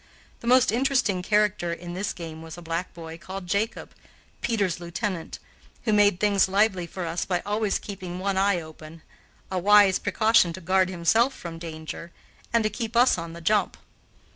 The 0.39 0.47
most 0.47 0.71
interesting 0.71 1.21
character 1.21 1.71
in 1.71 1.93
this 1.93 2.11
game 2.11 2.41
was 2.41 2.57
a 2.57 2.61
black 2.63 2.91
boy 2.95 3.19
called 3.19 3.45
Jacob 3.45 3.93
(Peter's 4.41 4.79
lieutenant), 4.79 5.37
who 5.83 5.93
made 5.93 6.19
things 6.19 6.49
lively 6.49 6.87
for 6.87 7.05
us 7.05 7.23
by 7.23 7.41
always 7.45 7.77
keeping 7.77 8.17
one 8.17 8.35
eye 8.35 8.59
open 8.59 9.03
a 9.51 9.59
wise 9.59 9.99
precaution 9.99 10.53
to 10.53 10.59
guard 10.61 10.89
himself 10.89 11.35
from 11.35 11.59
danger, 11.59 12.11
and 12.51 12.63
to 12.63 12.69
keep 12.71 12.95
us 12.95 13.19
on 13.19 13.33
the 13.33 13.41
jump. 13.41 13.77